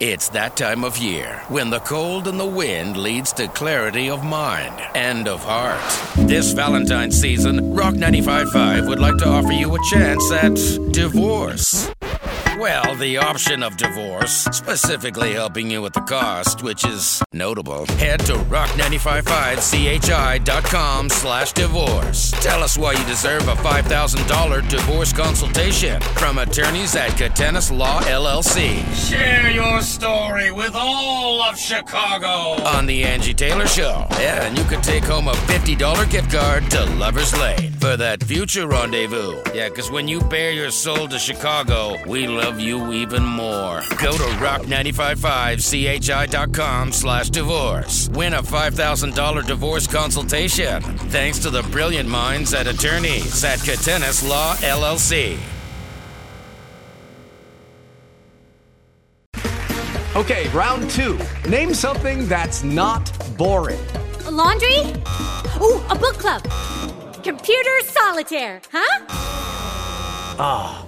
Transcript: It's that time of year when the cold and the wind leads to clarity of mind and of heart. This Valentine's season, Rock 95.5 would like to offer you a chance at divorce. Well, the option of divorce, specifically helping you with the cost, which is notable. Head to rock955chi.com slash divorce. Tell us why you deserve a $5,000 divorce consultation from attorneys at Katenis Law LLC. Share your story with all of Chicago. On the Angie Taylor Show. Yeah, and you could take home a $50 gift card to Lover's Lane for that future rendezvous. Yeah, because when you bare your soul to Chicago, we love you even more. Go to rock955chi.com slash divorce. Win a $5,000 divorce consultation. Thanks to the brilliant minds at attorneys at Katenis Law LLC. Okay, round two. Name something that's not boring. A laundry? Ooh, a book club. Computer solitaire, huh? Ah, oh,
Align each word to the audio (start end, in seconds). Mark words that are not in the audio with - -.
It's 0.00 0.28
that 0.28 0.56
time 0.56 0.84
of 0.84 0.96
year 0.98 1.42
when 1.48 1.70
the 1.70 1.80
cold 1.80 2.28
and 2.28 2.38
the 2.38 2.46
wind 2.46 2.96
leads 2.96 3.32
to 3.32 3.48
clarity 3.48 4.08
of 4.08 4.22
mind 4.22 4.80
and 4.94 5.26
of 5.26 5.42
heart. 5.42 5.82
This 6.28 6.52
Valentine's 6.52 7.20
season, 7.20 7.74
Rock 7.74 7.94
95.5 7.94 8.86
would 8.86 9.00
like 9.00 9.16
to 9.16 9.28
offer 9.28 9.50
you 9.50 9.74
a 9.74 9.78
chance 9.90 10.30
at 10.30 10.54
divorce. 10.92 11.90
Well, 12.58 12.94
the 12.96 13.18
option 13.18 13.62
of 13.62 13.76
divorce, 13.76 14.48
specifically 14.50 15.32
helping 15.32 15.70
you 15.70 15.80
with 15.80 15.92
the 15.92 16.00
cost, 16.00 16.64
which 16.64 16.84
is 16.84 17.22
notable. 17.32 17.86
Head 17.86 18.18
to 18.26 18.32
rock955chi.com 18.32 21.08
slash 21.08 21.52
divorce. 21.52 22.32
Tell 22.42 22.64
us 22.64 22.76
why 22.76 22.94
you 22.94 23.04
deserve 23.04 23.46
a 23.46 23.54
$5,000 23.54 24.68
divorce 24.68 25.12
consultation 25.12 26.00
from 26.00 26.38
attorneys 26.38 26.96
at 26.96 27.10
Katenis 27.10 27.70
Law 27.70 28.00
LLC. 28.00 28.82
Share 29.08 29.52
your 29.52 29.80
story 29.80 30.50
with 30.50 30.74
all 30.74 31.40
of 31.42 31.56
Chicago. 31.56 32.60
On 32.64 32.86
the 32.86 33.04
Angie 33.04 33.34
Taylor 33.34 33.68
Show. 33.68 34.04
Yeah, 34.18 34.46
and 34.46 34.58
you 34.58 34.64
could 34.64 34.82
take 34.82 35.04
home 35.04 35.28
a 35.28 35.32
$50 35.32 36.10
gift 36.10 36.32
card 36.32 36.68
to 36.72 36.84
Lover's 36.96 37.38
Lane 37.38 37.70
for 37.74 37.96
that 37.96 38.20
future 38.24 38.66
rendezvous. 38.66 39.40
Yeah, 39.54 39.68
because 39.68 39.92
when 39.92 40.08
you 40.08 40.20
bare 40.22 40.50
your 40.50 40.72
soul 40.72 41.06
to 41.06 41.20
Chicago, 41.20 41.94
we 42.06 42.26
love 42.26 42.47
you 42.56 42.92
even 42.92 43.24
more. 43.24 43.82
Go 44.00 44.12
to 44.12 44.24
rock955chi.com 44.40 46.92
slash 46.92 47.30
divorce. 47.30 48.08
Win 48.12 48.34
a 48.34 48.42
$5,000 48.42 49.46
divorce 49.46 49.86
consultation. 49.86 50.82
Thanks 50.82 51.38
to 51.40 51.50
the 51.50 51.62
brilliant 51.64 52.08
minds 52.08 52.54
at 52.54 52.66
attorneys 52.66 53.44
at 53.44 53.58
Katenis 53.58 54.26
Law 54.28 54.54
LLC. 54.56 55.38
Okay, 60.16 60.48
round 60.48 60.90
two. 60.90 61.18
Name 61.48 61.72
something 61.72 62.26
that's 62.26 62.64
not 62.64 63.12
boring. 63.36 63.78
A 64.26 64.30
laundry? 64.30 64.78
Ooh, 65.60 65.80
a 65.90 65.94
book 65.96 66.18
club. 66.18 66.42
Computer 67.22 67.78
solitaire, 67.84 68.60
huh? 68.72 69.04
Ah, 70.40 70.84
oh, 70.84 70.87